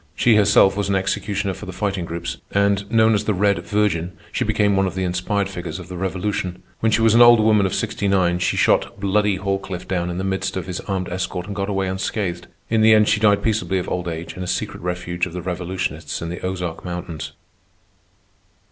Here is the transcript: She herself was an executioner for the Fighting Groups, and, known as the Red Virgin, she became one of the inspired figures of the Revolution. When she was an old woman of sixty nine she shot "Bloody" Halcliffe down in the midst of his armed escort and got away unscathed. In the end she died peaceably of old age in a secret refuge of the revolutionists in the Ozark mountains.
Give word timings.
She 0.15 0.33
herself 0.35 0.75
was 0.75 0.89
an 0.89 0.95
executioner 0.95 1.53
for 1.53 1.67
the 1.67 1.71
Fighting 1.71 2.05
Groups, 2.05 2.37
and, 2.51 2.91
known 2.91 3.13
as 3.13 3.25
the 3.25 3.35
Red 3.35 3.59
Virgin, 3.59 4.13
she 4.31 4.43
became 4.43 4.75
one 4.75 4.87
of 4.87 4.95
the 4.95 5.03
inspired 5.03 5.47
figures 5.47 5.77
of 5.77 5.89
the 5.89 5.95
Revolution. 5.95 6.63
When 6.79 6.91
she 6.91 7.03
was 7.03 7.13
an 7.13 7.21
old 7.21 7.39
woman 7.39 7.67
of 7.67 7.75
sixty 7.75 8.07
nine 8.07 8.39
she 8.39 8.57
shot 8.57 8.99
"Bloody" 8.99 9.35
Halcliffe 9.35 9.87
down 9.87 10.09
in 10.09 10.17
the 10.17 10.23
midst 10.23 10.57
of 10.57 10.65
his 10.65 10.79
armed 10.79 11.09
escort 11.09 11.45
and 11.45 11.55
got 11.55 11.69
away 11.69 11.87
unscathed. 11.87 12.47
In 12.67 12.81
the 12.81 12.95
end 12.95 13.09
she 13.09 13.19
died 13.19 13.43
peaceably 13.43 13.77
of 13.77 13.87
old 13.87 14.07
age 14.07 14.33
in 14.35 14.41
a 14.41 14.47
secret 14.47 14.81
refuge 14.81 15.27
of 15.27 15.33
the 15.33 15.41
revolutionists 15.43 16.19
in 16.19 16.29
the 16.29 16.41
Ozark 16.41 16.83
mountains. 16.83 17.33